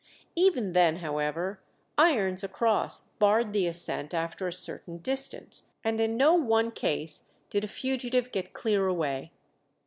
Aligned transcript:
Even 0.35 0.71
then, 0.73 0.95
however, 0.95 1.59
irons 1.95 2.43
across 2.43 3.09
barred 3.19 3.53
the 3.53 3.67
ascent 3.67 4.15
after 4.15 4.47
a 4.47 4.51
certain 4.51 4.97
distance, 4.97 5.61
and 5.83 6.01
in 6.01 6.17
no 6.17 6.33
one 6.33 6.71
case 6.71 7.29
did 7.51 7.63
a 7.63 7.67
fugitive 7.67 8.31
get 8.31 8.51
clear 8.51 8.87
away. 8.87 9.31